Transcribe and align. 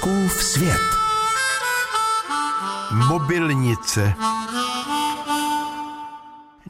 Fouskův 0.00 0.42
svět. 0.42 0.80
Mobilnice. 3.08 4.14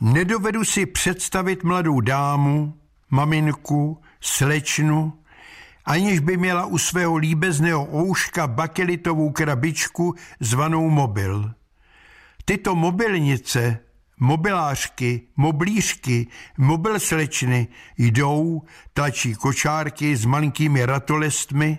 Nedovedu 0.01 0.65
si 0.65 0.87
představit 0.87 1.65
mladou 1.65 2.01
dámu, 2.01 2.75
maminku, 3.11 4.03
slečnu, 4.21 5.13
aniž 5.85 6.19
by 6.21 6.37
měla 6.37 6.67
u 6.67 6.79
svého 6.79 7.17
líbezného 7.17 7.89
ouška 7.95 8.47
bakelitovou 8.47 9.31
krabičku 9.31 10.15
zvanou 10.41 10.91
mobil. 10.91 11.55
Tyto 12.45 12.75
mobilnice, 12.75 13.79
mobilářky, 14.21 15.21
moblířky, 15.37 16.27
mobil 16.59 17.01
slečny 17.01 17.69
jdou, 17.99 18.63
tlačí 18.93 19.35
kočárky 19.35 20.17
s 20.17 20.25
malinkými 20.25 20.87
ratolestmi 20.87 21.79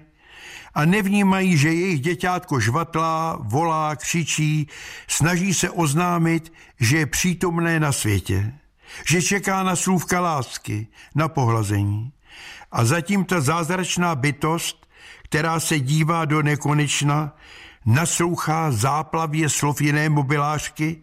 a 0.74 0.86
nevnímají, 0.86 1.58
že 1.58 1.74
jejich 1.74 2.02
děťátko 2.02 2.60
žvatlá, 2.60 3.40
volá, 3.42 3.96
křičí, 3.96 4.68
snaží 5.08 5.54
se 5.54 5.70
oznámit, 5.70 6.54
že 6.80 6.98
je 6.98 7.06
přítomné 7.06 7.80
na 7.80 7.92
světě, 7.92 8.54
že 9.08 9.22
čeká 9.22 9.64
na 9.64 9.76
slůvka 9.76 10.20
lásky, 10.20 10.88
na 11.16 11.28
pohlazení. 11.28 12.12
A 12.72 12.86
zatím 12.86 13.26
ta 13.26 13.42
zázračná 13.42 14.16
bytost, 14.16 14.88
která 15.24 15.60
se 15.60 15.80
dívá 15.80 16.26
do 16.26 16.42
nekonečna, 16.42 17.36
naslouchá 17.86 18.72
záplavě 18.72 19.50
slov 19.50 19.82
jiné 19.82 20.10
mobilářky, 20.10 21.02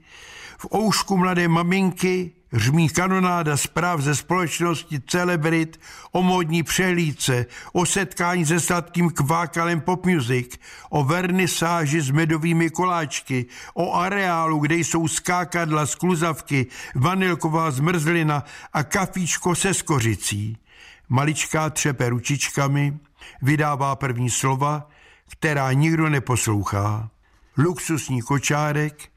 v 0.58 0.66
oušku 0.74 1.16
mladé 1.16 1.48
maminky 1.48 2.32
řmí 2.52 2.88
kanonáda 2.88 3.56
zpráv 3.56 4.00
ze 4.00 4.16
společnosti 4.16 5.00
celebrit 5.00 5.80
o 6.12 6.22
módní 6.22 6.62
přehlídce, 6.62 7.46
o 7.72 7.86
setkání 7.86 8.46
se 8.46 8.60
sladkým 8.60 9.10
kvákalem 9.10 9.80
pop 9.80 10.06
music, 10.06 10.60
o 10.90 11.04
vernisáži 11.04 12.00
s 12.00 12.10
medovými 12.10 12.70
koláčky, 12.70 13.46
o 13.74 13.94
areálu, 13.94 14.58
kde 14.58 14.76
jsou 14.76 15.08
skákadla 15.08 15.86
z 15.86 15.94
kluzavky, 15.94 16.66
vanilková 16.94 17.70
zmrzlina 17.70 18.44
a 18.72 18.82
kafíčko 18.82 19.54
se 19.54 19.74
skořicí. 19.74 20.58
Maličká 21.08 21.70
třepe 21.70 22.08
ručičkami, 22.08 22.98
vydává 23.42 23.96
první 23.96 24.30
slova, 24.30 24.88
která 25.30 25.72
nikdo 25.72 26.08
neposlouchá. 26.08 27.10
Luxusní 27.58 28.22
kočárek, 28.22 29.10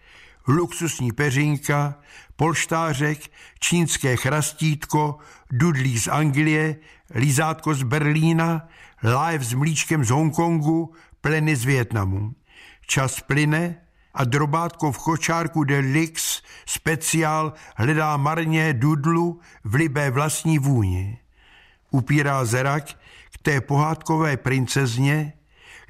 luxusní 0.47 1.11
peřinka, 1.11 1.95
polštářek, 2.35 3.19
čínské 3.59 4.15
chrastítko, 4.15 5.17
dudlí 5.51 5.99
z 5.99 6.07
Anglie, 6.07 6.75
lízátko 7.15 7.73
z 7.73 7.83
Berlína, 7.83 8.67
live 9.03 9.43
s 9.43 9.53
mlíčkem 9.53 10.05
z 10.05 10.09
Hongkongu, 10.09 10.93
pleny 11.21 11.55
z 11.55 11.65
Větnamu. 11.65 12.33
Čas 12.87 13.19
plyne 13.19 13.75
a 14.13 14.23
drobátko 14.23 14.91
v 14.91 14.97
kočárku 14.97 15.63
de 15.63 15.77
Lix 15.77 16.41
speciál 16.65 17.53
hledá 17.75 18.17
marně 18.17 18.73
dudlu 18.73 19.39
v 19.63 19.75
libé 19.75 20.11
vlastní 20.11 20.59
vůni. 20.59 21.17
Upírá 21.91 22.45
zrak 22.45 22.85
k 23.31 23.37
té 23.41 23.61
pohádkové 23.61 24.37
princezně, 24.37 25.33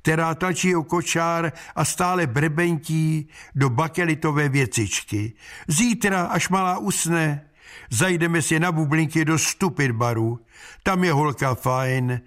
která 0.01 0.35
tlačí 0.35 0.75
o 0.75 0.83
kočár 0.83 1.51
a 1.75 1.85
stále 1.85 2.27
brebentí 2.27 3.29
do 3.55 3.69
bakelitové 3.69 4.49
věcičky. 4.49 5.33
Zítra, 5.67 6.23
až 6.23 6.49
malá 6.49 6.77
usne, 6.77 7.49
zajdeme 7.89 8.41
si 8.41 8.59
na 8.59 8.71
bublinky 8.71 9.25
do 9.25 9.37
stupid 9.37 9.91
baru. 9.91 10.39
Tam 10.83 11.03
je 11.03 11.13
holka 11.13 11.55
fajn. 11.55 12.21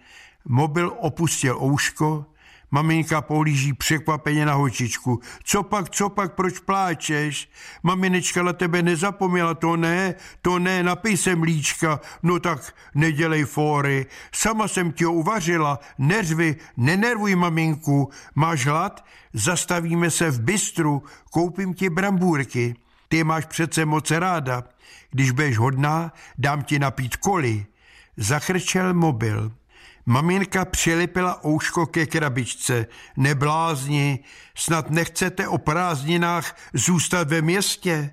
Mobil 0.45 0.93
opustil 0.99 1.59
ouško, 1.63 2.27
Maminka 2.71 3.21
pohlíží 3.21 3.73
překvapeně 3.73 4.47
na 4.47 4.55
holčičku. 4.55 5.21
Co 5.45 5.63
pak, 5.63 5.91
co 5.91 6.09
pak, 6.09 6.35
proč 6.35 6.59
pláčeš? 6.59 7.51
Maminečka 7.83 8.43
na 8.43 8.53
tebe 8.53 8.83
nezapomněla, 8.83 9.55
to 9.55 9.77
ne, 9.77 10.15
to 10.43 10.59
ne, 10.59 10.83
napij 10.83 11.17
se 11.17 11.37
mlíčka. 11.37 12.01
No 12.23 12.41
tak 12.41 12.75
nedělej 12.95 13.45
fóry. 13.45 14.07
Sama 14.35 14.69
jsem 14.69 14.93
ti 14.93 15.05
ho 15.05 15.13
uvařila, 15.13 15.79
neřvi, 15.99 16.57
nenervuj 16.77 17.37
maminku. 17.37 18.11
Máš 18.35 18.67
hlad? 18.67 19.05
Zastavíme 19.33 20.11
se 20.11 20.31
v 20.31 20.41
bistru, 20.41 21.03
koupím 21.31 21.75
ti 21.75 21.91
brambůrky. 21.91 22.77
Ty 23.09 23.25
máš 23.25 23.45
přece 23.45 23.85
moc 23.85 24.11
ráda. 24.11 24.65
Když 25.11 25.31
budeš 25.31 25.59
hodná, 25.59 26.13
dám 26.39 26.63
ti 26.63 26.79
napít 26.79 27.17
koli. 27.17 27.67
Zachrčel 28.17 28.95
mobil. 28.95 29.53
Maminka 30.07 30.65
přilepila 30.65 31.45
ouško 31.45 31.87
ke 31.87 32.07
krabičce. 32.07 32.87
Neblázni, 33.17 34.19
snad 34.55 34.91
nechcete 34.91 35.49
o 35.49 35.59
prázdninách 35.59 36.57
zůstat 36.75 37.29
ve 37.29 37.43
městě? 37.43 38.11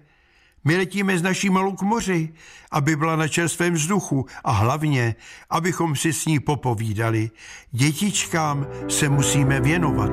My 0.65 0.77
letíme 0.77 1.17
s 1.17 1.21
naší 1.21 1.49
malou 1.49 1.75
k 1.75 1.81
moři, 1.81 2.33
aby 2.71 2.95
byla 2.95 3.15
na 3.15 3.27
čerstvém 3.27 3.73
vzduchu 3.73 4.25
a 4.43 4.51
hlavně, 4.51 5.15
abychom 5.49 5.95
si 5.95 6.13
s 6.13 6.25
ní 6.25 6.39
popovídali. 6.39 7.29
Dětičkám 7.71 8.67
se 8.87 9.09
musíme 9.09 9.59
věnovat. 9.59 10.11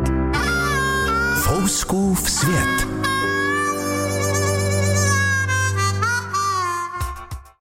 Fouskův 1.42 2.30
svět. 2.30 3.07